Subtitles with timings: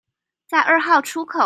[0.47, 1.39] 在二號出口